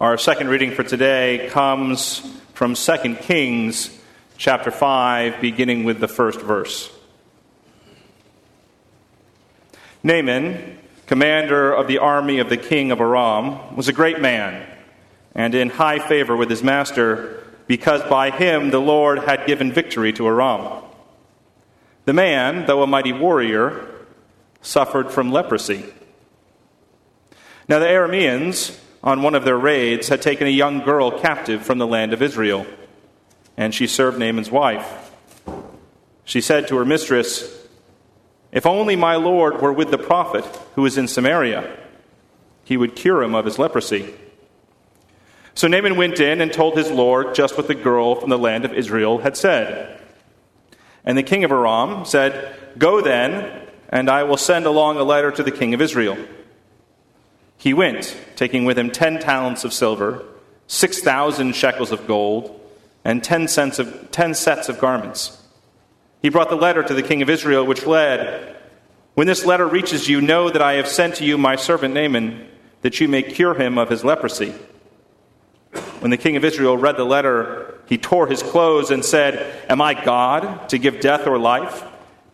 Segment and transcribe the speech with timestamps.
[0.00, 2.18] Our second reading for today comes
[2.52, 3.96] from 2 Kings
[4.36, 6.90] chapter 5, beginning with the first verse.
[10.02, 14.66] Naaman, commander of the army of the king of Aram, was a great man
[15.32, 20.12] and in high favor with his master, because by him the Lord had given victory
[20.14, 20.82] to Aram.
[22.04, 23.88] The man, though a mighty warrior,
[24.60, 25.84] suffered from leprosy.
[27.68, 31.76] Now the Arameans, on one of their raids, had taken a young girl captive from
[31.76, 32.66] the land of Israel,
[33.54, 35.12] and she served Naaman's wife.
[36.24, 37.66] She said to her mistress,
[38.50, 41.78] If only my Lord were with the prophet who is in Samaria,
[42.64, 44.14] he would cure him of his leprosy.
[45.54, 48.64] So Naaman went in and told his Lord just what the girl from the land
[48.64, 50.00] of Israel had said.
[51.04, 55.30] And the king of Aram said, Go then, and I will send along a letter
[55.30, 56.16] to the king of Israel.
[57.56, 60.24] He went, taking with him ten talents of silver,
[60.66, 62.60] six thousand shekels of gold,
[63.04, 65.40] and ten, of, ten sets of garments.
[66.22, 68.56] He brought the letter to the king of Israel, which read,
[69.14, 72.48] When this letter reaches you, know that I have sent to you my servant Naaman,
[72.80, 74.54] that you may cure him of his leprosy.
[76.00, 79.80] When the king of Israel read the letter, he tore his clothes and said, Am
[79.82, 81.84] I God to give death or life?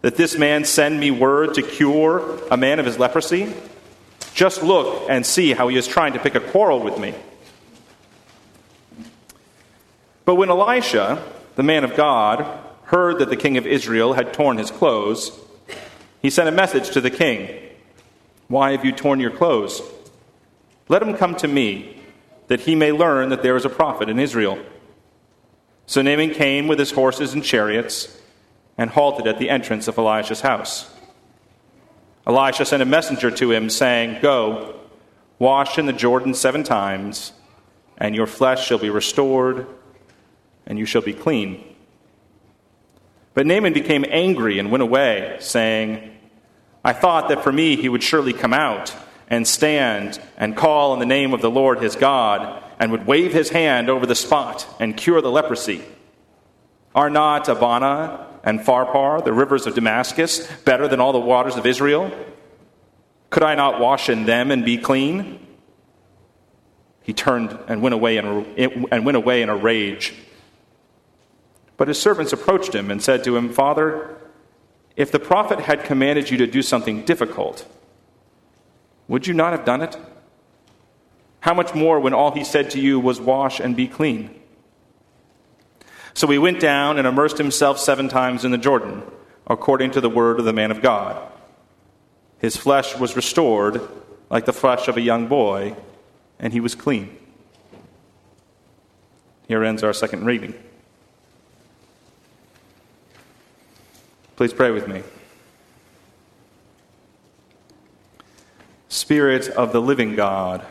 [0.03, 3.53] That this man send me word to cure a man of his leprosy?
[4.34, 7.14] Just look and see how he is trying to pick a quarrel with me.
[10.25, 11.25] But when Elisha,
[11.56, 12.47] the man of God,
[12.84, 15.39] heard that the king of Israel had torn his clothes,
[16.22, 17.48] he sent a message to the king
[18.48, 19.83] Why have you torn your clothes?
[20.89, 21.97] Let him come to me
[22.48, 24.59] that he may learn that there is a prophet in Israel.
[25.87, 28.20] So Naaman came with his horses and chariots
[28.77, 30.92] and halted at the entrance of Elisha's house.
[32.26, 34.78] Elisha sent a messenger to him, saying, Go,
[35.38, 37.32] wash in the Jordan seven times,
[37.96, 39.66] and your flesh shall be restored,
[40.66, 41.64] and you shall be clean.
[43.34, 46.16] But Naaman became angry and went away, saying,
[46.84, 48.94] I thought that for me he would surely come out
[49.28, 53.32] and stand and call on the name of the Lord his God and would wave
[53.32, 55.82] his hand over the spot and cure the leprosy.
[56.94, 61.67] Are not Abana and Pharpar, the rivers of Damascus, better than all the waters of
[61.67, 62.11] Israel?
[63.28, 65.47] Could I not wash in them and be clean?
[67.03, 68.27] He turned and went away in
[68.91, 70.15] and went away in a rage.
[71.77, 74.17] But his servants approached him and said to him, Father,
[74.97, 77.67] if the prophet had commanded you to do something difficult,
[79.09, 79.97] would you not have done it?
[81.41, 84.40] How much more when all he said to you was, Wash and be clean?
[86.20, 89.03] So he went down and immersed himself seven times in the Jordan,
[89.47, 91.19] according to the word of the man of God.
[92.41, 93.81] His flesh was restored
[94.28, 95.75] like the flesh of a young boy,
[96.38, 97.16] and he was clean.
[99.48, 100.53] Here ends our second reading.
[104.36, 105.03] Please pray with me.
[108.91, 110.66] Spirit of the living God,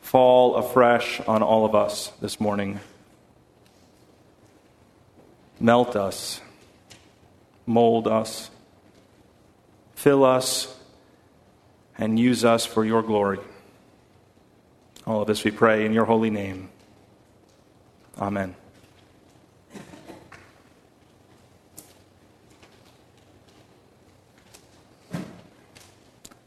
[0.00, 2.80] fall afresh on all of us this morning.
[5.64, 6.42] Melt us,
[7.64, 8.50] mold us,
[9.94, 10.78] fill us,
[11.96, 13.38] and use us for your glory.
[15.06, 16.68] All of this we pray in your holy name.
[18.18, 18.54] Amen.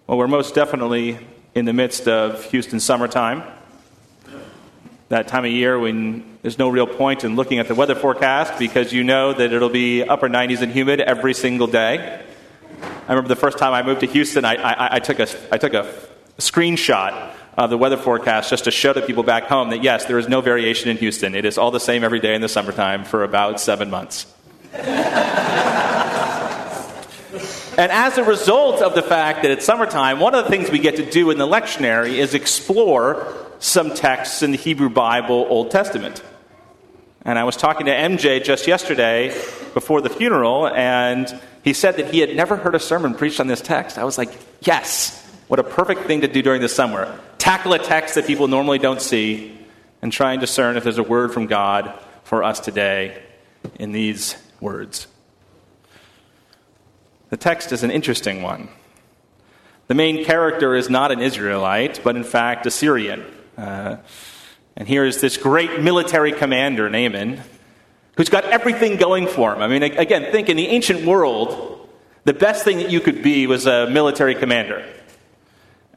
[0.05, 1.17] Well, we're most definitely
[1.55, 3.41] in the midst of Houston summertime.
[5.09, 8.57] That time of year when there's no real point in looking at the weather forecast
[8.57, 12.23] because you know that it'll be upper 90s and humid every single day.
[12.81, 15.57] I remember the first time I moved to Houston, I, I, I took, a, I
[15.57, 15.93] took a
[16.37, 20.17] screenshot of the weather forecast just to show to people back home that yes, there
[20.19, 21.35] is no variation in Houston.
[21.35, 24.25] It is all the same every day in the summertime for about seven months.
[27.77, 30.79] And as a result of the fact that it's summertime, one of the things we
[30.79, 35.69] get to do in the lectionary is explore some texts in the Hebrew Bible, Old
[35.69, 36.23] Testament.
[37.23, 39.29] And I was talking to MJ just yesterday
[39.73, 41.27] before the funeral, and
[41.63, 43.97] he said that he had never heard a sermon preached on this text.
[43.97, 44.31] I was like,
[44.61, 45.13] yes,
[45.47, 47.19] what a perfect thing to do during the summer.
[47.37, 49.57] Tackle a text that people normally don't see
[50.01, 51.93] and try and discern if there's a word from God
[52.23, 53.21] for us today
[53.79, 55.07] in these words.
[57.29, 58.69] The text is an interesting one.
[59.87, 63.25] The main character is not an Israelite, but in fact a Syrian.
[63.57, 63.97] Uh,
[64.77, 67.41] and here is this great military commander, Naaman,
[68.15, 69.61] who's got everything going for him.
[69.63, 71.89] I mean, again, think in the ancient world,
[72.25, 74.87] the best thing that you could be was a military commander.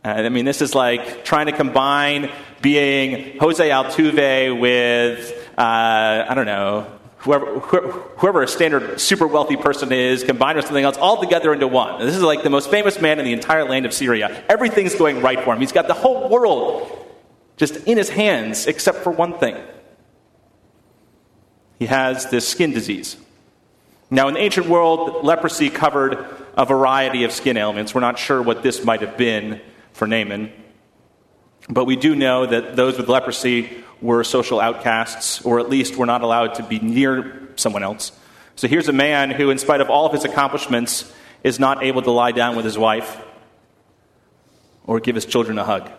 [0.03, 2.31] I mean, this is like trying to combine
[2.63, 9.93] being Jose Altuve with, uh, I don't know, whoever, whoever a standard super wealthy person
[9.93, 12.01] is, combined with something else, all together into one.
[12.01, 14.43] This is like the most famous man in the entire land of Syria.
[14.49, 15.61] Everything's going right for him.
[15.61, 17.09] He's got the whole world
[17.61, 19.55] just in his hands, except for one thing.
[21.79, 23.19] He has this skin disease.
[24.11, 26.25] Now, in the ancient world, leprosy covered
[26.57, 27.95] a variety of skin ailments.
[27.95, 29.61] We're not sure what this might have been
[29.93, 30.51] for Naaman.
[31.69, 36.07] But we do know that those with leprosy were social outcasts, or at least were
[36.07, 38.11] not allowed to be near someone else.
[38.57, 41.13] So here's a man who, in spite of all of his accomplishments,
[41.45, 43.23] is not able to lie down with his wife
[44.87, 45.91] or give his children a hug.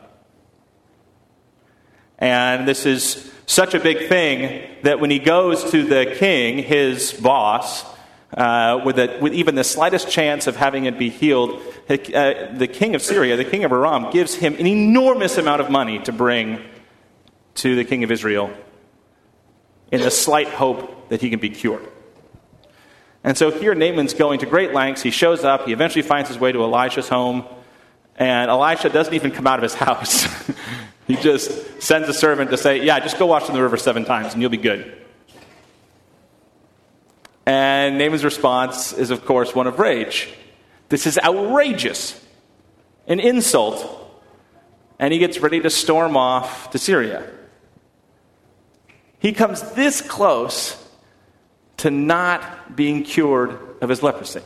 [2.22, 7.12] And this is such a big thing that when he goes to the king, his
[7.12, 7.84] boss,
[8.36, 11.98] uh, with, a, with, even the slightest chance of having it be healed, uh,
[12.54, 16.00] the king of Syria, the king of Aram, gives him an enormous amount of money
[16.04, 16.64] to bring
[17.56, 18.52] to the king of Israel
[19.92, 21.86] in the slight hope that he can be cured.
[23.24, 25.02] And so here Naaman's going to great lengths.
[25.02, 25.66] He shows up.
[25.66, 27.46] He eventually finds his way to Elisha's home.
[28.16, 30.28] And Elisha doesn't even come out of his house.
[31.12, 34.06] He just sends a servant to say, Yeah, just go wash in the river seven
[34.06, 34.98] times and you'll be good.
[37.46, 40.30] And Naaman's response is, of course, one of rage.
[40.88, 42.18] This is outrageous,
[43.08, 43.98] an insult.
[45.00, 47.30] And he gets ready to storm off to Syria.
[49.20, 50.78] He comes this close
[51.78, 54.42] to not being cured of his leprosy.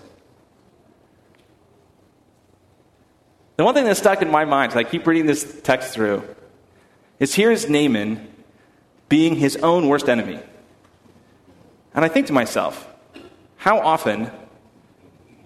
[3.58, 6.24] The one thing that stuck in my mind as I keep reading this text through
[7.20, 8.28] is here's Naaman
[9.10, 10.40] being his own worst enemy.
[11.94, 12.88] And I think to myself,
[13.58, 14.30] how often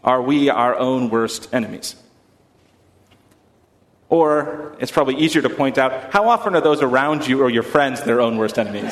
[0.04, 1.96] are we our own worst enemies?
[4.10, 7.64] Or it's probably easier to point out, how often are those around you or your
[7.64, 8.92] friends their own worst enemies?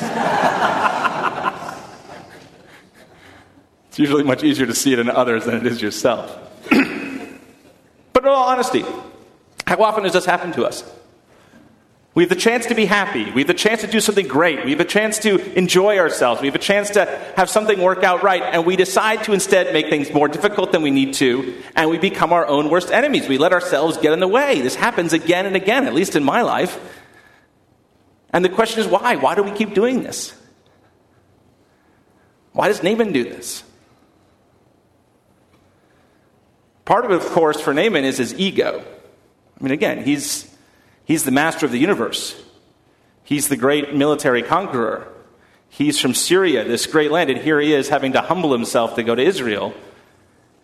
[3.88, 6.38] it's usually much easier to see it in others than it is yourself.
[6.70, 6.78] but
[8.22, 8.84] in all honesty,
[9.66, 10.84] how often does this happen to us?
[12.18, 13.30] We have the chance to be happy.
[13.30, 14.64] We have the chance to do something great.
[14.64, 16.40] We have a chance to enjoy ourselves.
[16.40, 17.04] We have a chance to
[17.36, 18.42] have something work out right.
[18.42, 21.62] And we decide to instead make things more difficult than we need to.
[21.76, 23.28] And we become our own worst enemies.
[23.28, 24.62] We let ourselves get in the way.
[24.62, 26.76] This happens again and again, at least in my life.
[28.30, 29.14] And the question is why?
[29.14, 30.34] Why do we keep doing this?
[32.50, 33.62] Why does Naaman do this?
[36.84, 38.82] Part of it, of course, for Naaman is his ego.
[39.60, 40.47] I mean, again, he's
[41.08, 42.38] He's the master of the universe.
[43.24, 45.08] He's the great military conqueror.
[45.70, 49.02] He's from Syria, this great land, and here he is having to humble himself to
[49.02, 49.72] go to Israel.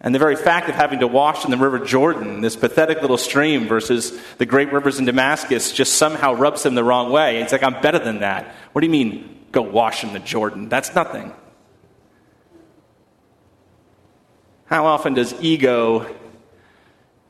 [0.03, 3.17] And the very fact of having to wash in the River Jordan, this pathetic little
[3.17, 7.39] stream, versus the great rivers in Damascus, just somehow rubs him the wrong way.
[7.41, 8.55] It's like, I'm better than that.
[8.73, 10.69] What do you mean, go wash in the Jordan?
[10.69, 11.33] That's nothing.
[14.67, 16.15] How often does ego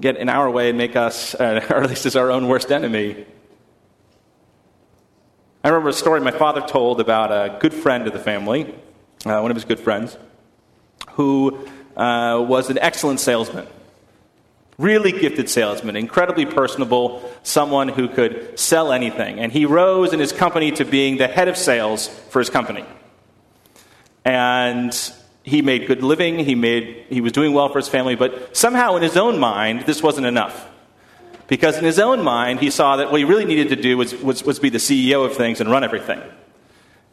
[0.00, 3.26] get in our way and make us, or at least as our own worst enemy.
[5.62, 8.74] I remember a story my father told about a good friend of the family,
[9.24, 10.16] uh, one of his good friends,
[11.12, 13.66] who uh, was an excellent salesman.
[14.76, 19.38] Really gifted salesman, incredibly personable, someone who could sell anything.
[19.38, 22.84] And he rose in his company to being the head of sales for his company.
[24.24, 24.92] And
[25.44, 28.96] he made good living, he, made, he was doing well for his family, but somehow
[28.96, 30.68] in his own mind, this wasn't enough.
[31.46, 34.14] Because in his own mind, he saw that what he really needed to do was,
[34.16, 36.20] was, was be the CEO of things and run everything.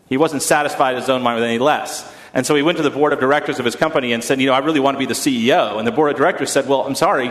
[0.07, 2.09] He wasn't satisfied in his own mind with any less.
[2.33, 4.47] And so he went to the board of directors of his company and said, You
[4.47, 5.77] know, I really want to be the CEO.
[5.77, 7.29] And the board of directors said, Well, I'm sorry,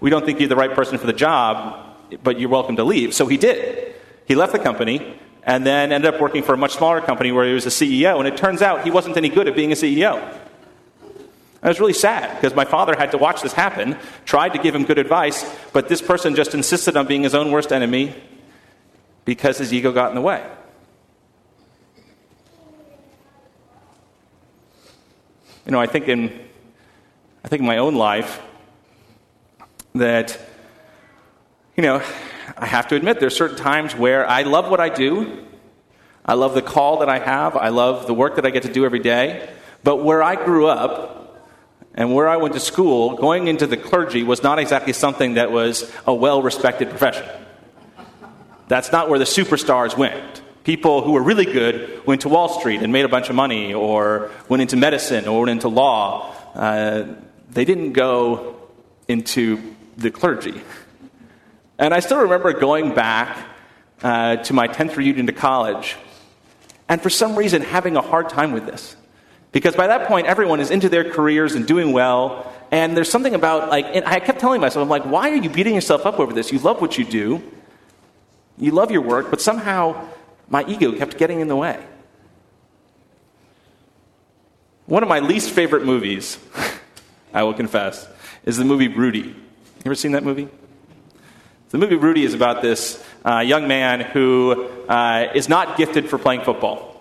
[0.00, 3.14] we don't think you're the right person for the job, but you're welcome to leave.
[3.14, 3.94] So he did.
[4.26, 7.46] He left the company and then ended up working for a much smaller company where
[7.46, 8.18] he was a CEO.
[8.18, 10.38] And it turns out he wasn't any good at being a CEO.
[11.62, 14.74] I was really sad because my father had to watch this happen, tried to give
[14.74, 18.14] him good advice, but this person just insisted on being his own worst enemy
[19.26, 20.44] because his ego got in the way.
[25.66, 26.48] You know, I think in
[27.44, 28.40] I think in my own life
[29.94, 30.38] that
[31.76, 32.02] you know,
[32.56, 35.46] I have to admit there's certain times where I love what I do.
[36.24, 37.56] I love the call that I have.
[37.56, 39.50] I love the work that I get to do every day.
[39.82, 41.20] But where I grew up,
[41.94, 45.50] and where I went to school, going into the clergy was not exactly something that
[45.50, 47.28] was a well respected profession.
[48.68, 50.42] That's not where the superstars went.
[50.62, 53.74] People who were really good went to Wall Street and made a bunch of money,
[53.74, 56.34] or went into medicine, or went into law.
[56.54, 57.14] Uh,
[57.50, 58.56] they didn't go
[59.08, 60.62] into the clergy.
[61.80, 63.38] And I still remember going back
[64.02, 65.96] uh, to my 10th reunion to college,
[66.90, 68.96] and for some reason having a hard time with this.
[69.50, 73.34] Because by that point, everyone is into their careers and doing well, and there's something
[73.34, 76.34] about, like, I kept telling myself, I'm like, why are you beating yourself up over
[76.34, 76.52] this?
[76.52, 77.42] You love what you do,
[78.58, 80.06] you love your work, but somehow
[80.50, 81.82] my ego kept getting in the way.
[84.84, 86.38] One of my least favorite movies,
[87.32, 88.06] I will confess,
[88.44, 89.20] is the movie Rudy.
[89.20, 89.34] You
[89.86, 90.50] ever seen that movie?
[91.70, 96.18] The movie Rudy is about this uh, young man who uh, is not gifted for
[96.18, 97.00] playing football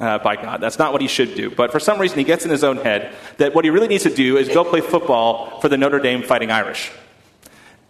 [0.00, 0.62] uh, by God.
[0.62, 1.50] That's not what he should do.
[1.50, 4.04] But for some reason, he gets in his own head that what he really needs
[4.04, 6.90] to do is go play football for the Notre Dame Fighting Irish.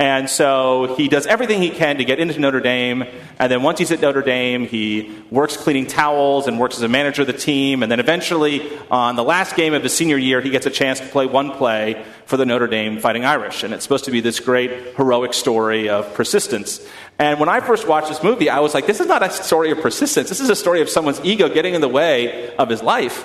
[0.03, 3.05] And so he does everything he can to get into Notre Dame.
[3.39, 6.89] And then once he's at Notre Dame, he works cleaning towels and works as a
[6.89, 7.85] manager of the team.
[7.85, 10.99] And then eventually, on the last game of his senior year, he gets a chance
[10.99, 13.63] to play one play for the Notre Dame Fighting Irish.
[13.63, 16.85] And it's supposed to be this great heroic story of persistence.
[17.21, 19.71] And when I first watched this movie, I was like, this is not a story
[19.71, 20.29] of persistence.
[20.29, 23.25] This is a story of someone's ego getting in the way of his life.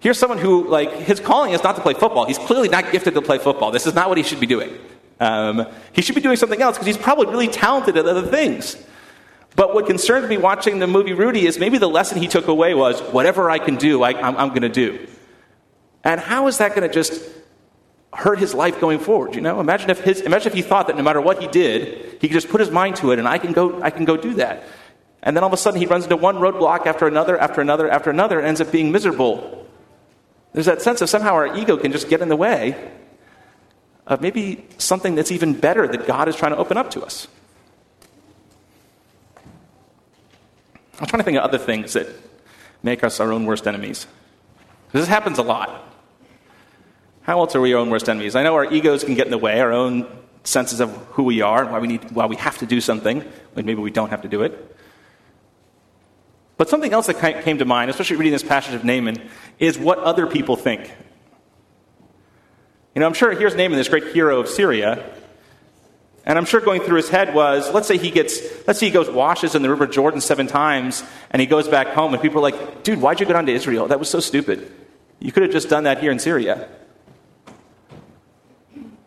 [0.00, 2.24] Here's someone who, like, his calling is not to play football.
[2.24, 3.70] He's clearly not gifted to play football.
[3.70, 4.76] This is not what he should be doing.
[5.18, 8.76] Um, he should be doing something else because he's probably really talented at other things.
[9.54, 12.74] But what concerns me watching the movie Rudy is maybe the lesson he took away
[12.74, 15.06] was whatever I can do, I, am going to do.
[16.04, 17.22] And how is that going to just
[18.12, 19.34] hurt his life going forward?
[19.34, 22.20] You know, imagine if his, imagine if he thought that no matter what he did,
[22.20, 24.18] he could just put his mind to it, and I can go, I can go
[24.18, 24.64] do that.
[25.22, 27.90] And then all of a sudden he runs into one roadblock after another, after another,
[27.90, 29.66] after another, and ends up being miserable.
[30.52, 32.92] There's that sense of somehow our ego can just get in the way
[34.06, 37.26] of maybe something that's even better that God is trying to open up to us.
[40.98, 42.08] I'm trying to think of other things that
[42.82, 44.06] make us our own worst enemies.
[44.92, 45.82] This happens a lot.
[47.22, 48.36] How else are we our own worst enemies?
[48.36, 50.06] I know our egos can get in the way, our own
[50.44, 53.20] senses of who we are, why we, need, why we have to do something,
[53.54, 54.76] when maybe we don't have to do it.
[56.56, 59.20] But something else that came to mind, especially reading this passage of Naaman,
[59.58, 60.90] is what other people think
[62.96, 65.04] you know, I'm sure here's Naaman, this great hero of Syria.
[66.24, 68.92] And I'm sure going through his head was, let's say he gets, let's say he
[68.92, 72.38] goes washes in the River Jordan seven times, and he goes back home, and people
[72.38, 73.86] are like, dude, why'd you go down to Israel?
[73.88, 74.72] That was so stupid.
[75.20, 76.70] You could have just done that here in Syria.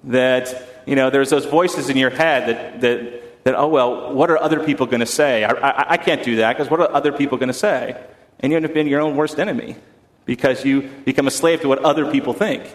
[0.04, 4.30] That, you know, there's those voices in your head that, that, that oh, well, what
[4.30, 5.44] are other people going to say?
[5.44, 8.00] I, I, I can't do that because what are other people going to say?
[8.40, 9.78] And you end up being your own worst enemy
[10.26, 12.72] because you become a slave to what other people think.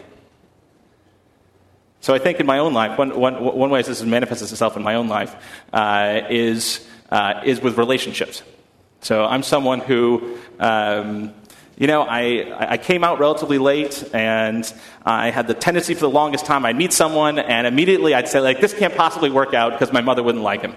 [2.05, 4.83] So I think in my own life, one, one, one way this manifests itself in
[4.83, 5.35] my own life
[5.73, 8.43] uh, is, uh, is with relationships.
[9.01, 11.33] So I'm someone who, um,
[11.79, 14.71] you know, I, I came out relatively late and
[15.03, 18.41] I had the tendency for the longest time I'd meet someone and immediately I'd say,
[18.41, 20.77] like, this can't possibly work out because my mother wouldn't like him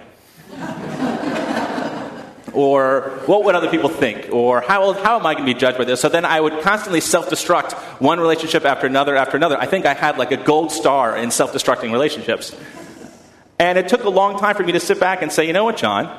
[2.58, 5.78] or what would other people think, or how, how am I going to be judged
[5.78, 6.00] by this?
[6.00, 9.56] So then I would constantly self destruct one relationship after another after another.
[9.56, 12.56] I think I had like a gold star in self destructing relationships.
[13.60, 15.62] And it took a long time for me to sit back and say, you know
[15.62, 16.10] what, John?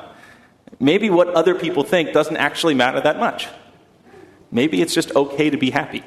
[0.78, 3.46] Maybe what other people think doesn't actually matter that much.
[4.50, 6.02] Maybe it's just okay to be happy.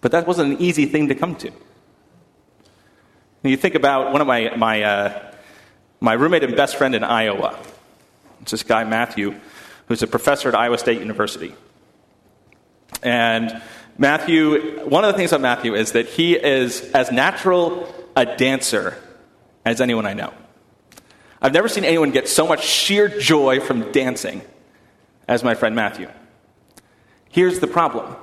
[0.00, 1.52] But that wasn't an easy thing to come to.
[3.44, 5.32] you think about one of my, my, uh,
[6.00, 7.56] my roommate and best friend in Iowa.
[8.42, 9.40] It's this guy, Matthew,
[9.86, 11.54] who's a professor at Iowa State University.
[13.02, 13.62] And
[13.98, 18.96] Matthew, one of the things about Matthew is that he is as natural a dancer
[19.64, 20.32] as anyone I know.
[21.40, 24.42] I've never seen anyone get so much sheer joy from dancing
[25.26, 26.08] as my friend Matthew.
[27.30, 28.14] Here's the problem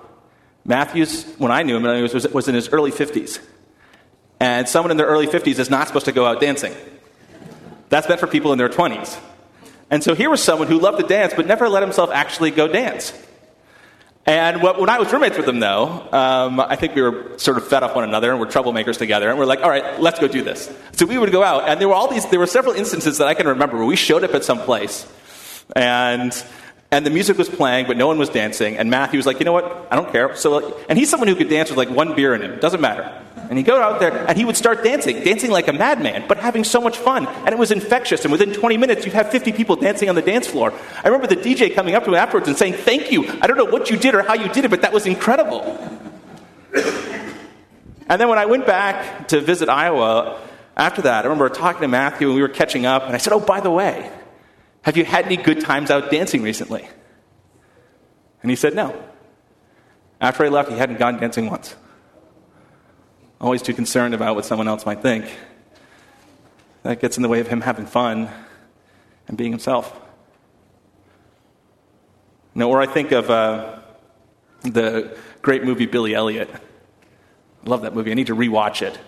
[0.65, 3.39] Matthew's, when I knew him, was, was in his early 50s.
[4.39, 6.73] And someone in their early 50s is not supposed to go out dancing.
[7.89, 9.19] That's meant for people in their 20s.
[9.91, 12.67] And so here was someone who loved to dance but never let himself actually go
[12.67, 13.13] dance.
[14.25, 17.57] And what, when I was roommates with him, though, um, I think we were sort
[17.57, 19.27] of fed up one another and we're troublemakers together.
[19.27, 20.71] And we're like, all right, let's go do this.
[20.91, 23.27] So we would go out, and there were all these, there were several instances that
[23.27, 25.07] I can remember where we showed up at some place,
[25.75, 26.31] and
[26.91, 28.77] and the music was playing, but no one was dancing.
[28.77, 29.87] And Matthew was like, you know what?
[29.91, 30.35] I don't care.
[30.35, 32.59] So, and he's someone who could dance with like one beer in him.
[32.59, 33.23] Doesn't matter.
[33.49, 36.37] And he'd go out there and he would start dancing, dancing like a madman, but
[36.37, 37.25] having so much fun.
[37.27, 38.23] And it was infectious.
[38.23, 40.71] And within 20 minutes, you'd have 50 people dancing on the dance floor.
[41.03, 43.27] I remember the DJ coming up to him afterwards and saying, thank you.
[43.41, 45.61] I don't know what you did or how you did it, but that was incredible.
[46.73, 50.39] and then when I went back to visit Iowa
[50.77, 53.03] after that, I remember talking to Matthew and we were catching up.
[53.03, 54.11] And I said, oh, by the way,
[54.83, 56.87] have you had any good times out dancing recently?
[58.41, 59.03] And he said, No.
[60.21, 61.75] After I left, he hadn't gone dancing once.
[63.41, 65.25] Always too concerned about what someone else might think.
[66.83, 68.29] That gets in the way of him having fun
[69.29, 69.97] and being himself.
[72.53, 73.79] You know, or I think of uh,
[74.63, 76.49] the great movie Billy Elliot.
[76.53, 78.11] I love that movie.
[78.11, 78.99] I need to rewatch it.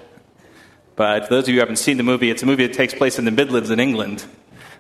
[0.96, 2.94] But for those of you who haven't seen the movie, it's a movie that takes
[2.94, 4.24] place in the Midlands in England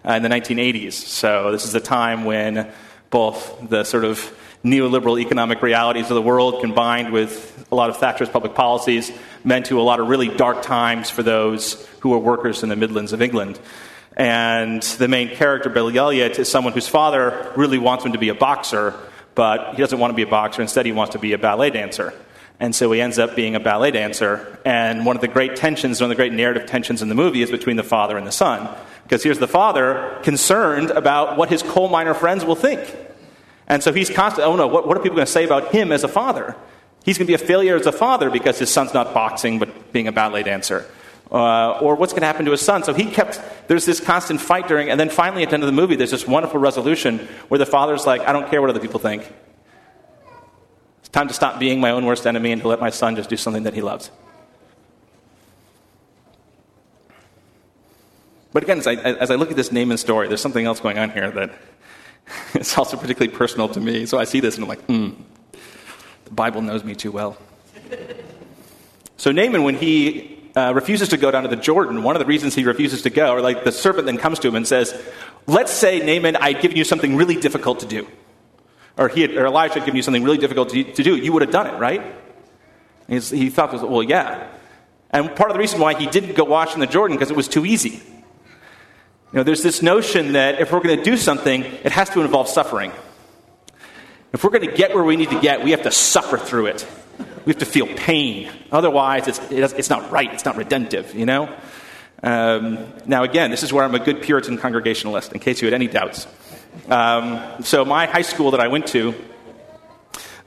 [0.08, 0.93] uh, in the 1980s.
[0.93, 2.72] So this is a time when
[3.10, 7.97] both the sort of neoliberal economic realities of the world combined with a lot of
[7.97, 9.11] Thatcher's public policies
[9.43, 12.75] meant to a lot of really dark times for those who were workers in the
[12.75, 13.59] Midlands of England.
[14.15, 18.29] And the main character, Billy Elliot, is someone whose father really wants him to be
[18.29, 18.93] a boxer,
[19.35, 20.61] but he doesn't want to be a boxer.
[20.61, 22.13] Instead, he wants to be a ballet dancer.
[22.59, 24.59] And so he ends up being a ballet dancer.
[24.63, 27.41] And one of the great tensions, one of the great narrative tensions in the movie
[27.41, 28.69] is between the father and the son.
[29.03, 32.95] Because here's the father concerned about what his coal miner friends will think.
[33.71, 35.93] And so he's constantly, oh no, what, what are people going to say about him
[35.93, 36.57] as a father?
[37.05, 39.93] He's going to be a failure as a father because his son's not boxing but
[39.93, 40.85] being a ballet dancer.
[41.31, 42.83] Uh, or what's going to happen to his son.
[42.83, 45.67] So he kept, there's this constant fight during, and then finally at the end of
[45.67, 48.81] the movie, there's this wonderful resolution where the father's like, I don't care what other
[48.81, 49.33] people think.
[50.99, 53.29] It's time to stop being my own worst enemy and to let my son just
[53.29, 54.11] do something that he loves.
[58.51, 60.97] But again, as I, as I look at this Naaman story, there's something else going
[60.97, 61.57] on here that
[62.55, 64.05] is also particularly personal to me.
[64.05, 65.09] So I see this and I'm like, hmm,
[66.25, 67.38] the Bible knows me too well.
[69.17, 72.25] So Naaman, when he uh, refuses to go down to the Jordan, one of the
[72.25, 75.00] reasons he refuses to go, or like the serpent then comes to him and says,
[75.47, 78.07] Let's say, Naaman, I'd given you something really difficult to do.
[78.97, 81.15] Or, he had, or Elijah had given you something really difficult to, to do.
[81.15, 82.15] You would have done it, right?
[83.07, 84.47] He's, he thought, well, yeah.
[85.09, 87.38] And part of the reason why he didn't go wash in the Jordan, because it
[87.38, 88.01] was too easy.
[89.31, 92.21] You know, there's this notion that if we're going to do something, it has to
[92.21, 92.91] involve suffering.
[94.33, 96.65] If we're going to get where we need to get, we have to suffer through
[96.65, 96.85] it.
[97.45, 98.51] We have to feel pain.
[98.73, 100.33] Otherwise, it's, it's not right.
[100.33, 101.55] It's not redemptive, you know?
[102.21, 105.73] Um, now, again, this is where I'm a good Puritan Congregationalist, in case you had
[105.73, 106.27] any doubts.
[106.89, 109.15] Um, so, my high school that I went to,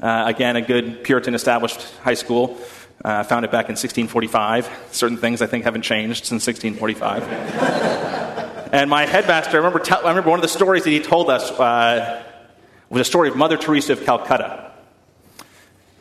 [0.03, 2.59] uh, again, a good Puritan established high school,
[3.05, 4.89] uh, it back in 1645.
[4.91, 7.23] Certain things I think haven't changed since 1645.
[8.73, 11.29] and my headmaster, I remember, te- I remember one of the stories that he told
[11.29, 12.25] us uh,
[12.89, 14.73] was a story of Mother Teresa of Calcutta.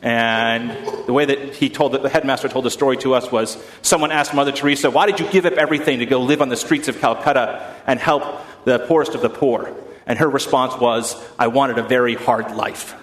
[0.00, 4.12] And the way that he told the headmaster told the story to us was someone
[4.12, 6.88] asked Mother Teresa, Why did you give up everything to go live on the streets
[6.88, 8.24] of Calcutta and help
[8.64, 9.74] the poorest of the poor?
[10.06, 12.94] And her response was, I wanted a very hard life.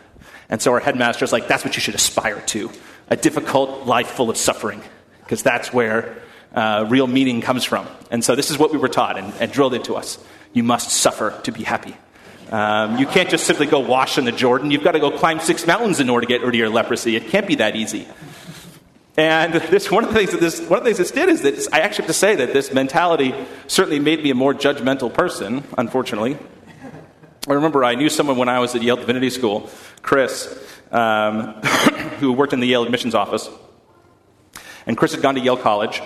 [0.48, 2.72] And so our headmaster is like, That's what you should aspire to
[3.12, 4.82] a difficult life full of suffering,
[5.20, 6.18] because that's where
[6.56, 7.86] uh, real meaning comes from.
[8.10, 10.18] And so this is what we were taught and, and drilled into us.
[10.54, 11.96] You must suffer to be happy.
[12.50, 14.72] Um, you can't just simply go wash in the Jordan.
[14.72, 17.18] You've got to go climb six mountains in order to get rid of your leprosy.
[17.18, 18.08] It can't be that easy.
[19.18, 21.42] And this, one, of the things that this, one of the things this did is
[21.42, 23.36] that I actually have to say that this mentality
[23.68, 26.38] certainly made me a more judgmental person, unfortunately.
[27.48, 29.68] I remember I knew someone when I was at Yale Divinity School,
[30.04, 30.48] Chris,
[30.92, 31.54] um,
[32.20, 33.50] who worked in the Yale admissions office.
[34.86, 36.04] And Chris had gone to Yale College.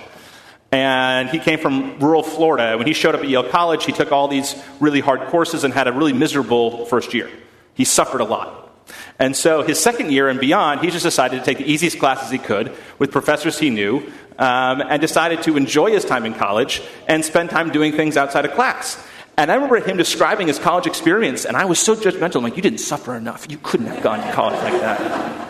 [0.71, 2.77] And he came from rural Florida.
[2.77, 5.73] When he showed up at Yale College, he took all these really hard courses and
[5.73, 7.29] had a really miserable first year.
[7.73, 8.71] He suffered a lot.
[9.19, 12.29] And so his second year and beyond, he just decided to take the easiest classes
[12.31, 16.81] he could with professors he knew um, and decided to enjoy his time in college
[17.09, 19.05] and spend time doing things outside of class.
[19.37, 22.37] And I remember him describing his college experience, and I was so judgmental.
[22.37, 23.47] I'm like, you didn't suffer enough.
[23.49, 25.45] You couldn't have gone to college like that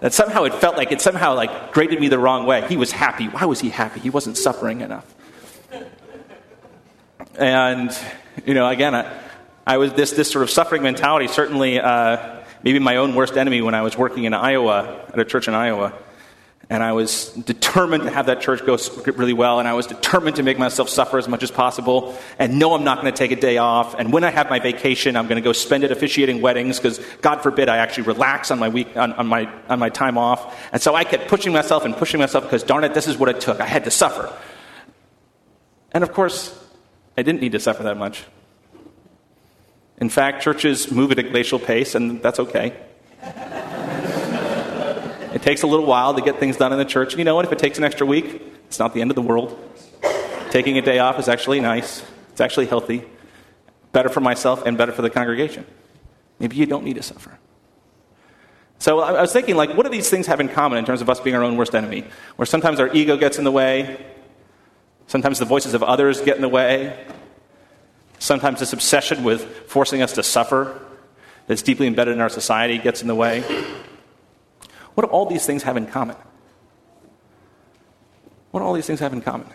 [0.00, 2.66] that somehow it felt like it somehow like graded me the wrong way.
[2.68, 3.26] He was happy.
[3.26, 4.00] Why was he happy?
[4.00, 5.06] He wasn't suffering enough.
[7.38, 7.96] And
[8.44, 9.20] you know, again, I,
[9.66, 11.28] I was this this sort of suffering mentality.
[11.28, 15.24] Certainly, uh, maybe my own worst enemy when I was working in Iowa at a
[15.24, 15.92] church in Iowa.
[16.70, 18.78] And I was determined to have that church go
[19.16, 22.16] really well, and I was determined to make myself suffer as much as possible.
[22.38, 23.96] And no, I'm not going to take a day off.
[23.98, 27.00] And when I have my vacation, I'm going to go spend it officiating weddings because,
[27.22, 30.56] God forbid, I actually relax on my week on, on, my on my time off.
[30.72, 33.28] And so I kept pushing myself and pushing myself because, darn it, this is what
[33.28, 33.58] it took.
[33.60, 34.32] I had to suffer.
[35.90, 36.56] And of course,
[37.18, 38.24] I didn't need to suffer that much.
[39.98, 42.76] In fact, churches move at a glacial pace, and that's okay.
[45.32, 47.12] It takes a little while to get things done in the church.
[47.12, 47.44] And you know what?
[47.44, 49.58] If it takes an extra week, it's not the end of the world.
[50.50, 53.04] Taking a day off is actually nice, it's actually healthy,
[53.92, 55.64] better for myself and better for the congregation.
[56.40, 57.38] Maybe you don't need to suffer.
[58.80, 61.10] So I was thinking, like, what do these things have in common in terms of
[61.10, 62.04] us being our own worst enemy?
[62.36, 64.04] Where sometimes our ego gets in the way,
[65.06, 66.98] sometimes the voices of others get in the way,
[68.18, 70.80] sometimes this obsession with forcing us to suffer
[71.46, 73.44] that's deeply embedded in our society gets in the way.
[74.94, 76.16] What do all these things have in common?
[78.50, 79.46] What do all these things have in common?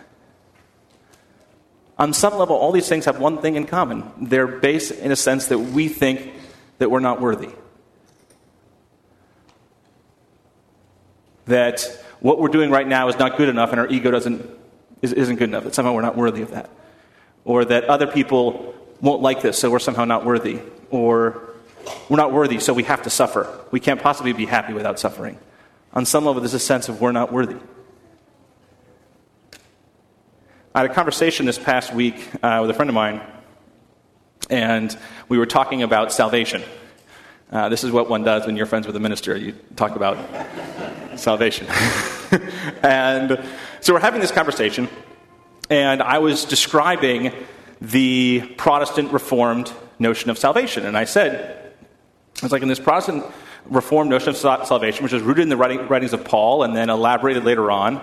[1.98, 4.10] On some level, all these things have one thing in common.
[4.20, 6.32] They're based in a sense that we think
[6.78, 7.50] that we're not worthy.
[11.46, 11.80] That
[12.20, 14.46] what we're doing right now is not good enough and our ego doesn't,
[15.00, 16.68] isn't good enough, that somehow we're not worthy of that.
[17.44, 20.60] Or that other people won't like this, so we're somehow not worthy.
[20.90, 21.54] Or
[22.08, 23.48] we're not worthy, so we have to suffer.
[23.70, 25.38] We can't possibly be happy without suffering.
[25.92, 27.56] On some level, there's a sense of we're not worthy.
[30.74, 33.22] I had a conversation this past week uh, with a friend of mine,
[34.50, 34.96] and
[35.28, 36.62] we were talking about salvation.
[37.50, 39.36] Uh, this is what one does when you're friends with a minister.
[39.36, 40.18] You talk about
[41.18, 41.66] salvation.
[42.82, 43.42] and
[43.80, 44.88] so we're having this conversation,
[45.70, 47.32] and I was describing
[47.80, 50.86] the Protestant Reformed notion of salvation.
[50.86, 51.65] And I said,
[52.42, 53.24] I was like, in this Protestant
[53.64, 57.44] Reformed notion of salvation, which is rooted in the writings of Paul and then elaborated
[57.44, 58.00] later on,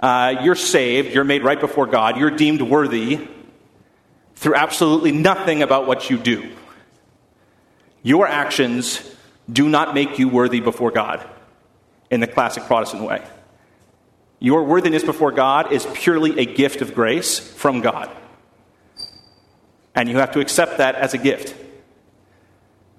[0.00, 3.28] uh, you're saved, you're made right before God, you're deemed worthy
[4.34, 6.50] through absolutely nothing about what you do.
[8.02, 9.00] Your actions
[9.50, 11.26] do not make you worthy before God
[12.10, 13.24] in the classic Protestant way.
[14.38, 18.10] Your worthiness before God is purely a gift of grace from God.
[19.94, 21.54] And you have to accept that as a gift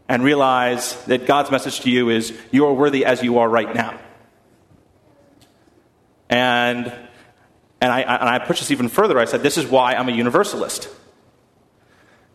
[0.09, 3.73] and realize that God's message to you is you are worthy as you are right
[3.73, 3.99] now.
[6.29, 6.87] And,
[7.81, 9.19] and, I, and I push this even further.
[9.19, 10.89] I said, This is why I'm a universalist.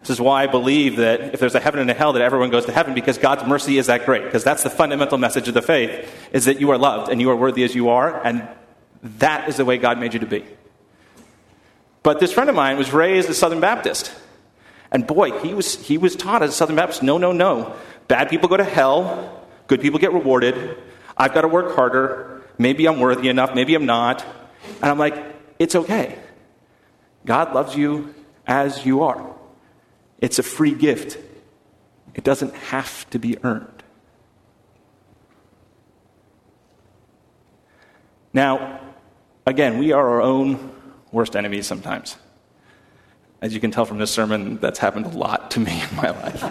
[0.00, 2.50] This is why I believe that if there's a heaven and a hell, that everyone
[2.50, 4.24] goes to heaven because God's mercy is that great.
[4.24, 7.30] Because that's the fundamental message of the faith, is that you are loved and you
[7.30, 8.48] are worthy as you are, and
[9.02, 10.44] that is the way God made you to be.
[12.02, 14.12] But this friend of mine was raised a Southern Baptist.
[14.92, 17.74] And boy, he was, he was taught as a Southern Baptist no, no, no.
[18.08, 20.76] Bad people go to hell, good people get rewarded.
[21.16, 22.42] I've got to work harder.
[22.58, 24.24] Maybe I'm worthy enough, maybe I'm not.
[24.82, 25.16] And I'm like,
[25.58, 26.18] it's okay.
[27.24, 28.14] God loves you
[28.46, 29.34] as you are.
[30.18, 31.18] It's a free gift,
[32.14, 33.82] it doesn't have to be earned.
[38.34, 38.80] Now,
[39.46, 40.72] again, we are our own
[41.10, 42.16] worst enemies sometimes.
[43.42, 46.10] As you can tell from this sermon, that's happened a lot to me in my
[46.10, 46.44] life.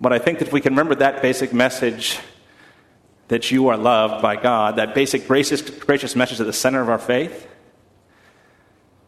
[0.00, 2.18] but I think that if we can remember that basic message
[3.28, 6.88] that you are loved by God, that basic gracious, gracious message at the center of
[6.88, 7.46] our faith,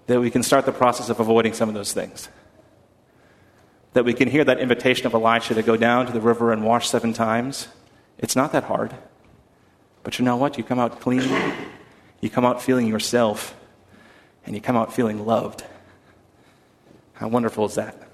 [0.07, 2.29] that we can start the process of avoiding some of those things.
[3.95, 6.63] That we can hear that invitation of Elisha to go down to the river and
[6.63, 7.69] wash seven times.
[8.19, 8.95] It's not that hard.
[10.03, 10.59] But you know what?
[10.59, 11.29] You come out clean,
[12.21, 13.55] you come out feeling yourself,
[14.47, 15.65] and you come out feeling loved.
[17.15, 18.06] How wonderful is that?